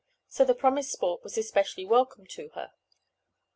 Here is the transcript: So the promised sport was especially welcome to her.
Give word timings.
So 0.27 0.43
the 0.43 0.55
promised 0.55 0.91
sport 0.91 1.23
was 1.23 1.37
especially 1.37 1.85
welcome 1.85 2.25
to 2.31 2.49
her. 2.55 2.71